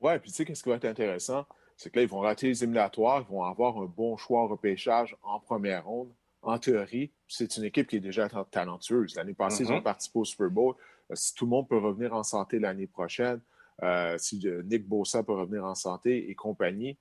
[0.00, 1.44] Ouais, puis tu sais, qu'est-ce qui va être intéressant?
[1.76, 4.48] C'est que là, ils vont rater les éliminatoires, ils vont avoir un bon choix au
[4.48, 6.12] repêchage en première ronde.
[6.42, 9.14] En théorie, c'est une équipe qui est déjà talentueuse.
[9.14, 9.82] L'année passée, ils ont mm-hmm.
[9.82, 10.74] participé au Super Bowl.
[11.10, 13.40] Euh, si tout le monde peut revenir en santé l'année prochaine,
[13.82, 16.98] euh, si euh, Nick Bossa peut revenir en santé et compagnie,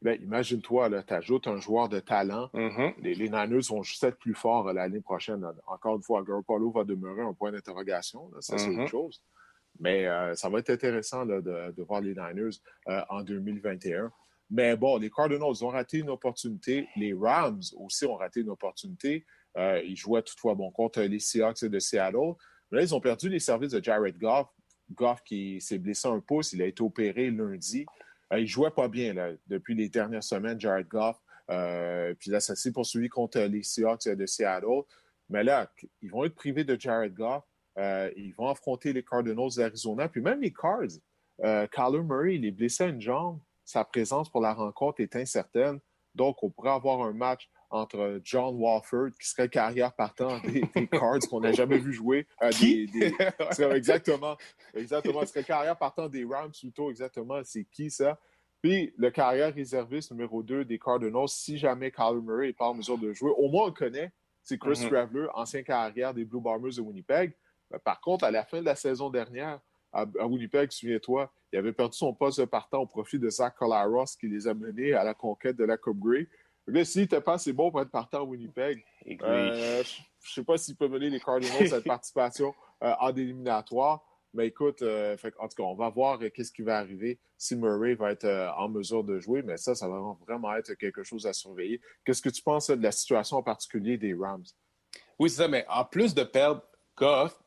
[0.00, 2.50] ben, imagine-toi, tu ajoutes un joueur de talent.
[2.54, 2.94] Mm-hmm.
[3.00, 5.44] les, Niners vont juste être plus forts l'année prochaine.
[5.66, 8.30] Encore une fois, Garoppolo va demeurer un point d'interrogation.
[8.40, 8.86] Ça, c'est autre mm-hmm.
[8.86, 9.22] chose.
[9.80, 14.10] Mais ça va être intéressant de, voir les Niners en 2021.
[14.50, 16.88] Mais bon, les Cardinals ont raté une opportunité.
[16.96, 19.24] Les Rams aussi ont raté une opportunité.
[19.56, 22.34] Euh, ils jouaient toutefois bon contre les Seahawks de Seattle.
[22.70, 24.48] Mais là, ils ont perdu les services de Jared Goff.
[24.92, 27.86] Goff qui s'est blessé un pouce, il a été opéré lundi.
[28.32, 29.14] Euh, il ne jouait pas bien
[29.46, 31.16] depuis les dernières semaines, Jared Goff.
[31.50, 34.82] Euh, puis là, ça s'est poursuivi contre les Seahawks de Seattle.
[35.30, 35.70] Mais là,
[36.02, 37.44] ils vont être privés de Jared Goff.
[37.76, 40.08] Ils vont affronter les Cardinals d'Arizona.
[40.08, 40.98] Puis même les Cards.
[41.40, 45.80] Kyler Murray, il est blessé à une jambe sa présence pour la rencontre est incertaine.
[46.14, 51.18] Donc, on pourrait avoir un match entre John Walford, qui serait carrière partant des, Cards
[51.28, 52.26] qu'on n'a jamais vu jouer.
[52.42, 52.88] Euh, qui?
[53.74, 54.36] exactement.
[54.74, 55.22] Exactement.
[55.22, 56.90] Ce serait carrière partant des Rams plutôt.
[56.90, 57.40] Exactement.
[57.42, 58.20] C'est qui ça?
[58.62, 62.74] Puis le carrière réserviste numéro 2 des Cardinals, si jamais Kyler Murray n'est pas en
[62.74, 66.24] mesure de jouer, au moins on le connaît, c'est Chris mm Traveler, ancien carrière des
[66.24, 67.34] Blue Bombers de Winnipeg.
[67.84, 69.60] Par contre, à la fin de la saison dernière,
[69.94, 74.16] à, Winnipeg, souviens-toi, il avait perdu son poste de partant au profit de Zach Collaros
[74.18, 76.28] qui les a menés à la conquête de la Coupe Grey.
[76.66, 78.84] Là, s'il n'était pas assez bon pour être partant à Winnipeg,
[79.22, 83.14] euh, je ne sais pas s'il peut mener les Cardinals à cette participation euh, en
[83.14, 84.02] éliminatoire.
[84.32, 87.94] Mais écoute, euh, en tout cas, on va voir qu'est-ce qui va arriver si Murray
[87.94, 89.42] va être en mesure de jouer.
[89.42, 91.80] Mais ça, ça va vraiment être quelque chose à surveiller.
[92.04, 94.42] Qu'est-ce que tu penses de la situation en particulier des Rams?
[95.20, 95.48] Oui, c'est ça.
[95.48, 96.62] Mais en plus de perdre
[96.96, 97.43] Goff,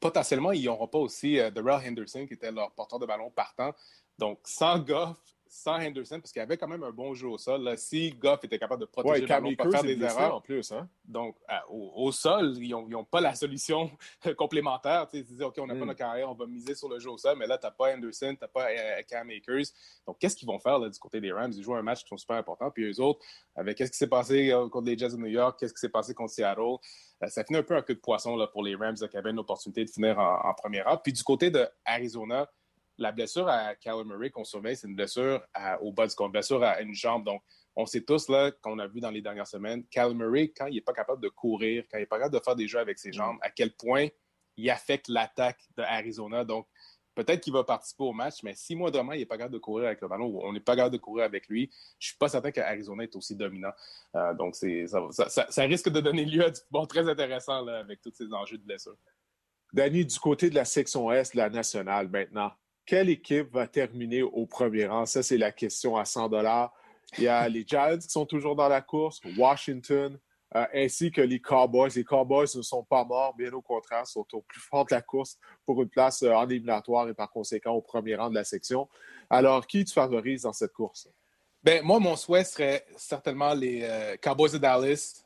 [0.00, 3.74] potentiellement, ils n'auront pas aussi euh, Darrell Henderson, qui était leur porteur de ballon partant.
[4.18, 5.16] Donc, sans Goff,
[5.48, 7.72] sans Henderson, parce qu'il y avait quand même un bon jeu au sol.
[7.76, 10.36] si Goff était capable de protéger le ballon, pas faire des erreurs.
[10.36, 10.70] en plus.
[10.72, 10.88] Hein?
[11.04, 13.90] Donc, euh, au, sol, ils n'ont pas la solution
[14.36, 15.06] complémentaire.
[15.12, 15.86] Ils disent, OK, on n'a pas mm.
[15.86, 17.94] notre carrière, on va miser sur le jeu au sol, mais là, tu n'as pas
[17.94, 19.66] Henderson, tu n'as pas euh, Cam Akers.
[20.06, 21.52] Donc, qu'est-ce qu'ils vont faire du côté des Rams?
[21.54, 22.70] Ils jouent un match qui sont super important.
[22.70, 25.72] Puis eux autres, avec qu'est-ce qui s'est passé contre les Jets de New York, qu'est-ce
[25.72, 26.76] qui s'est passé contre Seattle,
[27.26, 29.38] ça finit un peu un coup de poisson là, pour les Rams qui avaient une
[29.40, 31.00] opportunité de finir en, en première.
[31.02, 32.48] Puis du côté de Arizona,
[32.98, 35.40] la blessure à Kyler Murray qu'on surveille, c'est une blessure
[35.80, 37.24] au bas du corps, une blessure à une jambe.
[37.24, 37.42] Donc,
[37.76, 40.74] on sait tous, là, qu'on a vu dans les dernières semaines, Kyler Murray, quand il
[40.74, 42.98] n'est pas capable de courir, quand il n'est pas capable de faire des jeux avec
[42.98, 44.08] ses jambes, à quel point
[44.56, 46.44] il affecte l'attaque de Arizona.
[46.44, 46.66] Donc,
[47.18, 49.86] peut-être qu'il va participer au match, mais si moindrement il n'est pas capable de courir
[49.86, 52.28] avec le ballon on n'est pas capable de courir avec lui, je ne suis pas
[52.28, 53.72] certain qu'Arizona est aussi dominant.
[54.14, 58.32] Euh, donc, ça, risque de donner lieu à du football très intéressant avec tous ces
[58.32, 58.96] enjeux de blessure.
[59.72, 62.52] Danny, du côté de la section Est, la nationale maintenant,
[62.86, 65.04] quelle équipe va terminer au premier rang?
[65.04, 66.30] Ça, c'est la question à 100
[67.18, 70.18] Il y a les Giants qui sont toujours dans la course, Washington,
[70.56, 71.90] euh, ainsi que les Cowboys.
[71.94, 75.02] Les Cowboys ne sont pas morts, bien au contraire, sont au plus fort de la
[75.02, 78.44] course pour une place euh, en éliminatoire et par conséquent au premier rang de la
[78.44, 78.88] section.
[79.28, 81.08] Alors, qui tu favorises dans cette course?
[81.62, 85.24] Ben, moi, mon souhait serait certainement les euh, Cowboys de Dallas,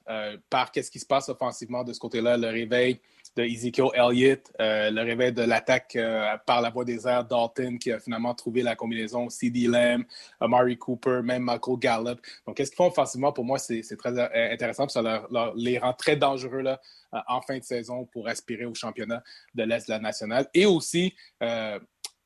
[0.50, 3.00] par qu'est-ce qui se passe offensivement de ce côté-là, le réveil
[3.36, 7.78] de Ezekiel Elliott, euh, le réveil de l'attaque euh, par la voie des airs, Dalton
[7.78, 10.04] qui a finalement trouvé la combinaison CD Lamb,
[10.40, 12.20] Amari Cooper, même Michael Gallup.
[12.46, 13.32] Donc, qu'est-ce qu'ils font offensivement?
[13.32, 14.88] Pour moi, c'est très euh, intéressant.
[14.88, 16.80] Ça leur, les rend très dangereux là,
[17.28, 19.22] en fin de saison pour aspirer au championnat
[19.54, 20.48] de l'Est de la nationale.
[20.54, 21.14] Et aussi,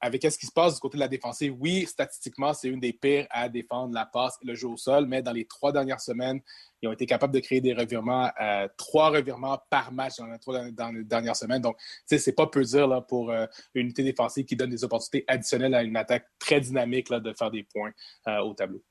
[0.01, 2.93] avec ce qui se passe du côté de la défensive, oui, statistiquement, c'est une des
[2.93, 6.01] pires à défendre la passe et le jeu au sol, mais dans les trois dernières
[6.01, 6.41] semaines,
[6.83, 10.39] ils ont été capables de créer des revirements, euh, trois revirements par match dans les,
[10.39, 10.71] trois,
[11.03, 11.63] dernières semaines.
[11.63, 15.25] Donc, c'est pas peu dire là, pour euh, une unité défensive qui donne des opportunités
[15.29, 17.93] additionnelles à une attaque très dynamique là, de faire des points
[18.29, 18.83] euh, au tableau.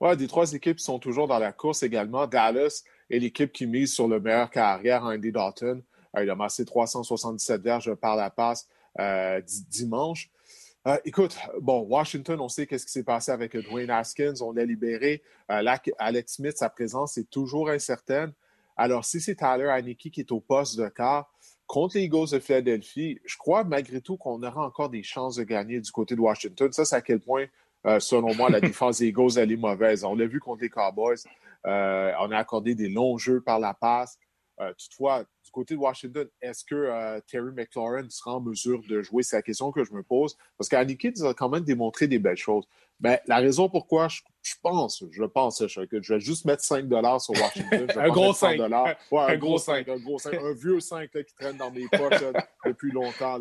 [0.00, 2.26] Oui, des trois équipes sont toujours dans la course également.
[2.26, 5.82] Dallas est l'équipe qui mise sur le meilleur carrière, Andy Dalton.
[6.18, 8.68] il a massé 377 verges par la passe
[9.68, 10.30] dimanche.
[10.86, 14.34] Euh, écoute, bon, Washington, on sait qu'est-ce qui s'est passé avec Dwayne Haskins.
[14.40, 15.22] On l'a libéré.
[15.50, 15.62] Euh,
[15.98, 18.32] Alex Smith, sa présence est toujours incertaine.
[18.76, 21.32] Alors, si c'est Tyler Haneke qui est au poste de quart
[21.66, 25.42] contre les Eagles de Philadelphie, je crois malgré tout qu'on aura encore des chances de
[25.42, 26.72] gagner du côté de Washington.
[26.72, 27.46] Ça, c'est à quel point,
[27.86, 30.04] euh, selon moi, la défense des Eagles, elle est mauvaise.
[30.04, 31.18] On l'a vu contre les Cowboys.
[31.64, 34.16] on a accordé des longs jeux par la passe.
[34.78, 39.22] Toutefois, du côté de Washington, est-ce que euh, Terry McLaurin sera en mesure de jouer?
[39.22, 40.36] C'est la question que je me pose.
[40.58, 42.66] Parce qu'Aniki a quand même démontré des belles choses.
[43.00, 44.20] Ben, la raison pourquoi je,
[44.60, 46.86] pense, je pense, que je vais juste mettre 5
[47.20, 47.86] sur Washington.
[47.96, 48.60] un, gros 5.
[48.60, 49.88] un, gros 5.
[49.88, 50.34] Un gros 5.
[50.34, 52.24] Un vieux 5 qui traîne dans mes poches
[52.66, 53.40] depuis longtemps.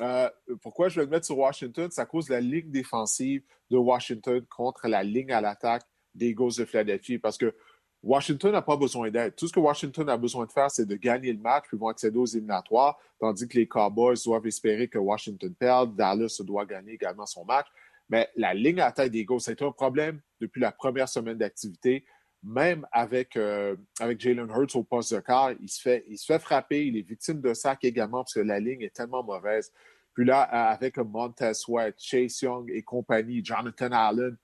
[0.00, 0.28] Euh,
[0.62, 1.88] pourquoi je vais le mettre sur Washington?
[1.92, 5.84] C'est à cause de la ligne défensive de Washington contre la ligne à l'attaque
[6.14, 7.18] des Eagles de Philadelphie.
[7.18, 7.54] Parce que
[8.02, 9.34] Washington n'a pas besoin d'aide.
[9.34, 11.88] Tout ce que Washington a besoin de faire, c'est de gagner le match, puis vont
[11.88, 15.96] accéder aux éliminatoires, tandis que les Cowboys doivent espérer que Washington perde.
[15.96, 17.66] Dallas doit gagner également son match.
[18.08, 22.04] Mais la ligne à tête des Eagles, c'est un problème depuis la première semaine d'activité.
[22.42, 26.86] Même avec, euh, avec Jalen Hurts au poste de quart, il se, fait, il frapper,
[26.86, 29.72] il est victime de sac également parce que la ligne est tellement mauvaise.
[30.14, 34.36] Puis là, avec Montez Sweat, Chase Young et compagnie, Jonathan Allen,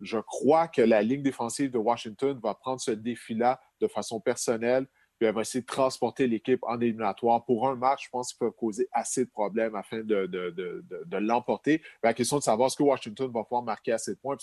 [0.00, 4.86] je crois que la ligne défensive de Washington va prendre ce défi-là de façon personnelle,
[5.18, 7.44] puis elle va essayer de transporter l'équipe en éliminatoire.
[7.44, 11.82] Pour un match, je pense qu'ils peuvent causer assez de problèmes afin de, l'emporter.
[12.02, 14.36] La question de savoir ce que Washington va pouvoir marquer assez de points,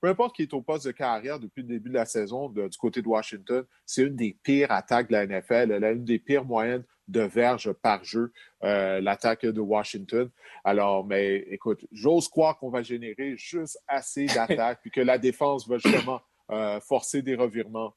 [0.00, 2.78] peu importe qui est au poste de carrière depuis le début de la saison du
[2.78, 6.18] côté de Washington, c'est une des pires attaques de la NFL, elle a une des
[6.18, 8.32] pires moyennes de verges par jeu,
[8.62, 10.30] euh, l'attaque de Washington.
[10.64, 15.68] Alors, mais écoute, j'ose croire qu'on va générer juste assez d'attaques, puis que la défense
[15.68, 17.94] va justement euh, forcer des revirements,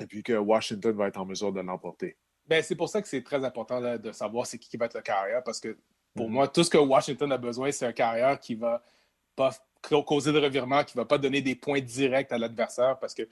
[0.00, 2.16] et puis que Washington va être en mesure de l'emporter.
[2.46, 4.94] Ben, c'est pour ça que c'est très important de savoir c'est qui, qui va être
[4.94, 5.76] le carrière, parce que
[6.14, 6.32] pour mm-hmm.
[6.32, 8.82] moi, tout ce que Washington a besoin, c'est un carrière qui va
[9.36, 13.14] pas causer de revirement, qui ne va pas donner des points directs à l'adversaire parce
[13.14, 13.22] que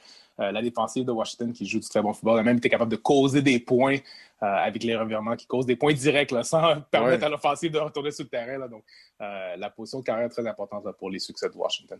[0.40, 2.90] euh, la défensive de Washington, qui joue du très bon football, a même été capable
[2.90, 7.24] de causer des points euh, avec les revirements, qui causent des points directs sans permettre
[7.24, 8.68] à l'offensive de retourner sur le terrain.
[8.68, 8.84] Donc,
[9.20, 11.98] euh, la position carrière est très importante pour les succès de Washington.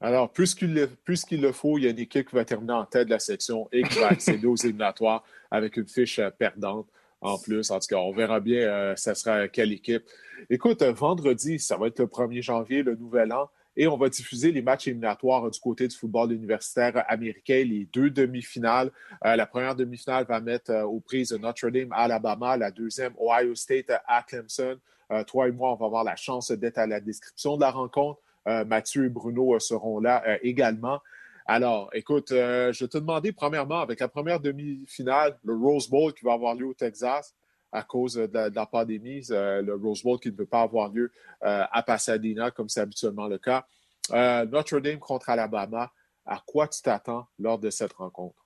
[0.00, 2.84] Alors, plus qu'il le, le, faut, il y a une équipe qui va terminer en
[2.84, 6.88] tête de la section et qui va accéder aux éliminatoires avec une fiche perdante
[7.20, 7.70] en plus.
[7.70, 10.02] En tout cas, on verra bien ce sera quelle équipe.
[10.50, 13.48] Écoute, vendredi, ça va être le 1er janvier, le nouvel an.
[13.76, 18.10] Et on va diffuser les matchs éliminatoires du côté du football universitaire américain, les deux
[18.10, 18.90] demi-finales.
[19.24, 23.54] Euh, la première demi-finale va mettre euh, aux prises Notre Dame Alabama, la deuxième Ohio
[23.54, 24.76] State à Clemson.
[25.10, 27.70] Euh, toi et moi, on va avoir la chance d'être à la description de la
[27.70, 28.20] rencontre.
[28.66, 30.98] Mathieu et Bruno seront là également.
[31.46, 36.32] Alors, écoute, je te demander premièrement, avec la première demi-finale, le Rose Bowl qui va
[36.32, 37.36] avoir lieu au Texas,
[37.72, 41.10] à cause de la, pandémie, euh, le Rose Bowl qui ne peut pas avoir lieu
[41.42, 43.66] euh, à Pasadena, comme c'est habituellement le cas.
[44.12, 45.90] Euh, Notre Dame contre Alabama,
[46.26, 48.36] à quoi tu t'attends lors de cette rencontre?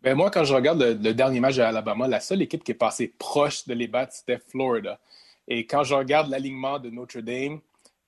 [0.00, 2.74] Ben moi, quand je regarde le, dernier match de Alabama, la seule équipe qui est
[2.74, 4.98] passée proche de les battre, c'était Florida.
[5.48, 7.60] Et quand je regarde l'alignement de Notre Dame,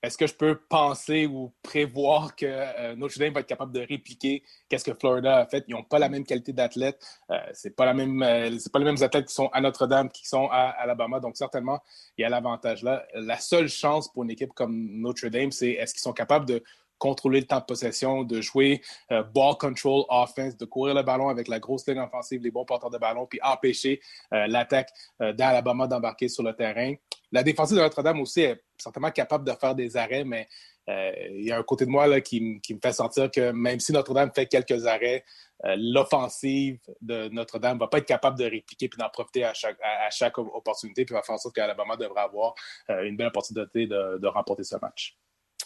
[0.03, 3.81] est-ce que je peux penser ou prévoir que euh, Notre Dame va être capable de
[3.81, 5.65] répliquer qu'est-ce que Florida a fait?
[5.67, 7.05] Ils n'ont pas la même qualité d'athlète.
[7.31, 10.09] Euh, c'est pas la même, euh, c'est pas les mêmes athlètes qui sont à Notre-Dame
[10.11, 11.19] qui sont à Alabama.
[11.19, 11.81] Donc, certainement,
[12.17, 13.05] il y a l'avantage là.
[13.15, 16.63] La seule chance pour une équipe comme Notre Dame, c'est est-ce qu'ils sont capables de
[16.99, 21.49] contrôler le temps de possession, de jouer ball control offense, de courir le ballon avec
[21.49, 26.43] la grosse ligne offensive, les bons porteurs de ballon, puis empêcher l'attaque d'Alabama d'embarquer sur
[26.43, 26.95] le terrain.
[27.33, 30.49] La défensive de Notre-Dame aussi est certainement capable de faire des arrêts, mais
[30.89, 33.79] euh, il y a un côté de moi là, qui, me fait sentir que même
[33.79, 35.25] si Notre-Dame fait quelques arrêts,
[35.65, 39.53] euh, l'offensive de Notre-Dame ne va pas être capable de répliquer et d'en profiter à
[39.53, 42.55] chaque, opportunité, puis va faire en sorte qu'Alabama devrait avoir
[42.91, 45.17] euh, une belle opportunité de, remporter ce match.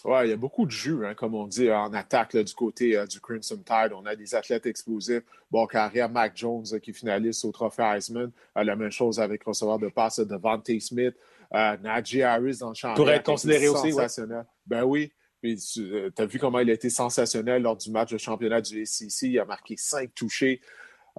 [0.05, 3.01] Oui, il y a beaucoup de jus, hein, comme on dit, en attaque du côté
[3.09, 3.93] du Crimson Tide.
[3.95, 5.23] On a des athlètes explosifs.
[5.49, 8.31] Bon, carrière, Mac Jones qui finalise au trophée Heisman.
[8.53, 11.15] la même chose avec receveur de passe de Devante Smith.
[11.53, 12.93] Euh, Najee Harris dans le champ.
[12.95, 13.91] Pourrait être considéré aussi.
[13.91, 14.45] Sensationnel.
[14.65, 15.11] Ben oui.
[15.41, 18.85] tu euh, as vu comment il a été sensationnel lors du match de championnat du
[18.85, 19.29] SEC.
[19.29, 20.61] Il a marqué cinq touchés.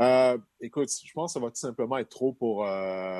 [0.01, 2.69] Euh, écoute, je pense que ça va tout simplement être trop pour,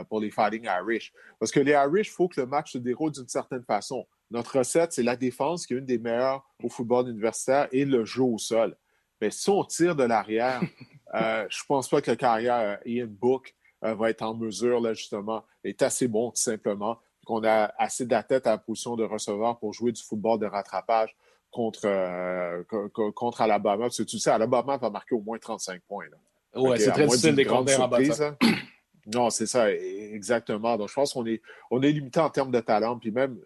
[0.09, 1.13] pour les Fighting Irish.
[1.39, 4.05] Parce que les Irish, il faut que le match se déroule d'une certaine façon.
[4.31, 8.05] Notre recette, c'est la défense qui est une des meilleures au football universitaire et le
[8.05, 8.77] jeu au sol.
[9.21, 10.61] Mais si on tire de l'arrière,
[11.15, 14.95] je ne pense pas que la carrière Ian Book euh, va être en mesure, là,
[14.95, 16.99] justement, est assez bon, tout simplement.
[17.27, 21.15] Qu'on a assez d'athlètes à la position de receveur pour jouer du football de rattrapage
[21.51, 22.63] contre, euh,
[23.15, 23.85] contre Alabama.
[23.85, 26.07] Parce que tu sais, Alabama va marquer au moins 35 points.
[26.55, 27.99] Oui, c'est très difficile de en bas.
[29.07, 30.77] Non, c'est ça, e-, exactement.
[30.77, 32.99] Donc, je pense qu'on est, on est limité en termes de talent.
[32.99, 33.39] Puis même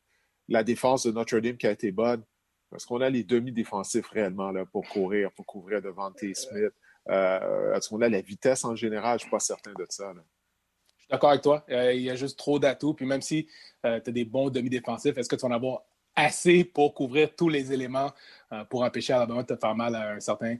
[0.48, 2.22] la défense de Notre Dame qui a été bonne,
[2.70, 6.34] parce qu'on a les demi-défensifs réellement là, pour courir, pour couvrir devant T.
[6.34, 6.72] Smith.
[7.08, 9.18] Euh, Est-ce qu'on a la vitesse en général?
[9.18, 10.12] Je ne suis pas certain de ça.
[10.14, 11.64] Je suis d'accord avec toi.
[11.70, 12.94] Euh, il y a juste trop d'atouts.
[12.94, 13.48] Puis même si
[13.86, 15.82] euh, tu as des bons demi-défensifs, est-ce que tu en avoir
[16.14, 18.10] assez pour couvrir tous les éléments
[18.70, 20.56] pour empêcher Alabama de te faire mal à un certain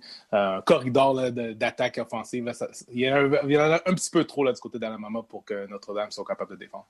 [0.64, 2.48] corridor d'attaque offensive?
[2.92, 6.12] il, y en a un petit peu trop là, du côté d'Alabama pour que Notre-Dame
[6.12, 6.86] soit capable de défendre.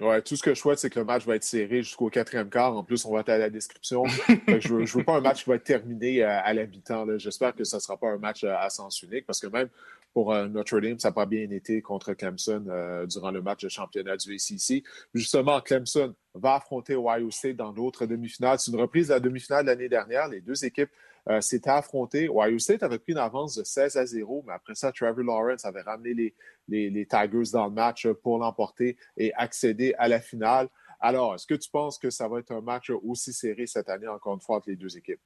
[0.00, 2.48] Ouais, tout ce que je souhaite, c'est que le match va être serré jusqu'au quatrième
[2.48, 2.76] quart.
[2.76, 4.04] En plus, on va être à la description.
[4.46, 7.18] je ne veux, pas un match qui va être terminé à, à la mi-temps.
[7.18, 9.68] J'espère que ce ne sera pas un match à sens unique parce que même
[10.12, 13.62] pour euh, Notre Dame, ça n'a pas bien été contre Clemson euh, durant le match
[13.62, 14.82] de championnat du ACC.
[15.14, 18.58] Justement, Clemson va affronter Ohio State dans l'autre demi-finale.
[18.58, 20.28] C'est une reprise de la demi-finale de l'année dernière.
[20.28, 20.90] Les deux équipes
[21.28, 22.28] euh, s'étaient affrontées.
[22.28, 25.64] Ohio State avait pris une avance de 16 à 0, mais après ça, Trevor Lawrence
[25.64, 26.34] avait ramené
[26.68, 30.68] les, Tigers dans le match pour l'emporter et accéder à la finale.
[31.00, 34.08] Alors, est-ce que tu penses que ça va être un match aussi serré cette année,
[34.08, 35.20] encore une fois, entre les deux équipes?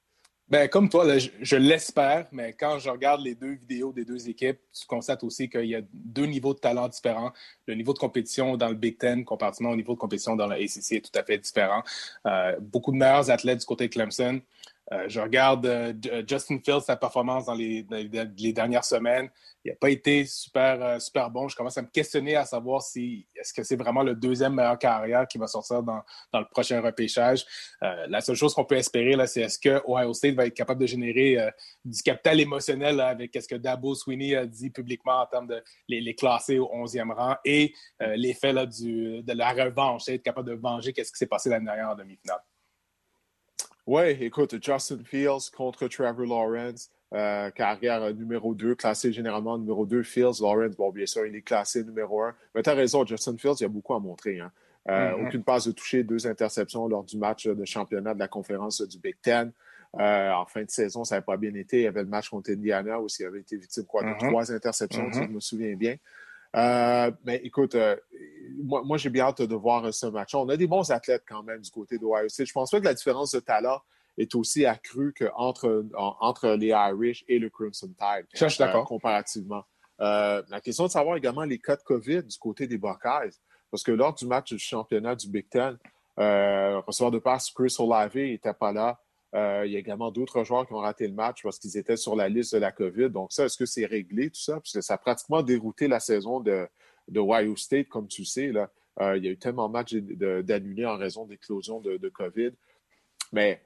[0.49, 4.59] Ben, comme toi, je, l'espère, mais quand je regarde les deux vidéos des deux équipes,
[4.73, 7.31] tu constates aussi qu'il y a deux niveaux de talent différents.
[7.65, 10.55] Le niveau de compétition dans le Big Ten, comparativement au niveau de compétition dans le
[10.55, 11.81] ACC, est tout à fait différent.
[12.27, 14.41] Euh, beaucoup de meilleurs athlètes du côté de Clemson.
[14.91, 17.83] Euh, je regarde euh, Justin Fields, sa performance dans les,
[18.53, 19.29] dernières semaines.
[19.63, 21.47] Il n'a pas été super, euh, super bon.
[21.47, 24.77] Je commence à me questionner à savoir si est-ce que c'est vraiment le deuxième meilleur
[24.77, 26.01] carrière qui va sortir dans,
[26.33, 27.45] le prochain repêchage.
[27.81, 30.81] la seule chose qu'on peut espérer, là, c'est est-ce que Ohio State va être capable
[30.81, 31.37] de générer
[31.85, 36.15] du capital émotionnel avec ce que Dabo Sweeney a dit publiquement en termes de les,
[36.15, 37.73] classer au 11e rang et
[38.15, 41.95] l'effet de la revanche, être capable de venger qu'est-ce qui s'est passé l'année dernière en
[41.95, 42.41] demi-finale.
[43.85, 50.03] Oui, écoute, Justin Fields contre Trevor Lawrence, euh, carrière numéro 2, classé généralement numéro 2.
[50.03, 52.33] Fields, Lawrence, bon, bien sûr, il est classé numéro 1.
[52.55, 54.39] Mais tu as raison, Justin Fields, il y a beaucoup à montrer.
[54.39, 54.51] Hein.
[54.89, 55.27] Euh, mm-hmm.
[55.27, 58.97] Aucune passe de toucher, deux interceptions lors du match de championnat de la conférence du
[58.99, 59.51] Big Ten.
[59.99, 61.79] Euh, en fin de saison, ça n'avait pas bien été.
[61.79, 64.29] Il y avait le match contre Indiana où il avait été victime quoi, de mm-hmm.
[64.29, 65.27] trois interceptions, si mm-hmm.
[65.27, 65.97] je me souviens bien.
[66.53, 67.75] Mais écoute,
[68.63, 70.35] moi, j'ai bien hâte de voir ce match.
[70.35, 72.47] On a des bons athlètes quand même du côté de Ohio State.
[72.47, 73.81] Je pense pas que la différence de talent
[74.17, 78.27] est aussi accrue qu'entre entre les Irish et le Crimson Tide.
[78.33, 78.83] je suis d'accord.
[78.83, 79.63] Euh, comparativement.
[80.01, 83.37] Euh, la question de savoir également les cas de COVID du côté des Buckeyes.
[83.71, 85.77] Parce que lors du match du championnat du Big Ten,
[86.19, 88.99] euh, receveur de passe Chris Olave n'était pas là.
[89.33, 92.15] Il y a également d'autres joueurs qui ont raté le match parce qu'ils étaient sur
[92.15, 93.09] la liste de la COVID.
[93.09, 94.53] Donc, ça, est-ce que c'est réglé, tout ça?
[94.53, 96.67] Parce que ça a pratiquement dérouté la saison de,
[97.07, 98.51] de Ohio State, comme tu sais.
[98.51, 98.69] Là.
[99.01, 102.51] Euh, il y a eu tellement de matchs d'annulés en raison d'éclosion de, de, COVID.
[103.31, 103.61] Mais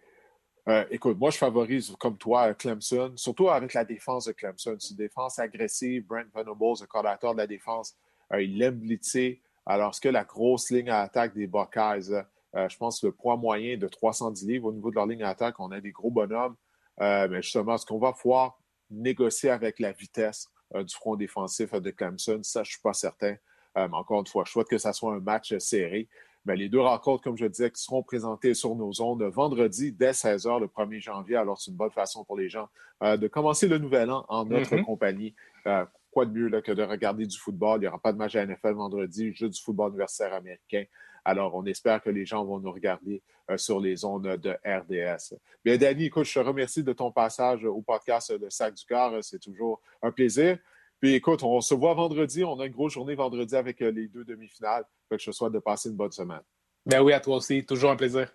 [0.70, 4.78] euh, écoute, moi, je favorise, comme toi, Clemson, surtout avec la défense de Clemson.
[4.80, 6.06] C'est une défense agressive.
[6.06, 7.96] Brent Venables, le coordinateur de la défense,
[8.34, 9.42] euh, il aime blitzer.
[9.66, 12.14] Alors, que la grosse ligne à attaque des Buckeyes,
[12.58, 15.60] je pense que le poids moyen de 310 livres au niveau de leur ligne attaque,
[15.60, 16.56] on a des gros bonhommes.
[17.00, 18.58] mais justement, est-ce qu'on va pouvoir
[18.90, 22.40] négocier avec la vitesse euh, du front défensif de Clemson.
[22.44, 23.36] Ça, je ne suis pas certain.
[23.78, 26.10] Euh, mais encore une fois, je souhaite que ça soit un match serré.
[26.46, 30.12] ben, les deux rencontres, comme je disais, qui seront présentées sur nos ondes vendredi dès
[30.12, 31.38] 16h le 1er janvier.
[31.38, 32.68] Alors, c'est une bonne façon pour les gens
[33.04, 34.84] euh, de commencer le nouvel an en notre mm-hmm.
[34.84, 35.36] compagnie.
[35.68, 37.80] Euh, quoi de mieux que de regarder du football?
[37.80, 40.84] Il n'y aura pas de match à NFL vendredi, juste du football universitaire américain.
[41.28, 43.22] Alors, on espère que les gens vont nous regarder
[43.52, 45.38] euh, sur les ondes de RDS.
[45.62, 49.22] Bien, Danny, écoute, je te remercie de ton passage au podcast de Sac du Cœur.
[49.22, 50.58] C'est toujours un plaisir.
[51.02, 52.46] Puis écoute, on se voit vendredi.
[52.46, 54.86] On a une grosse journée vendredi avec euh, les deux demi-finales.
[55.12, 56.44] je te souhaite de passer une bonne semaine.
[56.86, 57.66] Ben oui, à toi aussi.
[57.66, 58.34] Toujours un plaisir.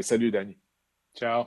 [0.00, 0.56] salut, Danny.
[1.14, 1.44] Ciao.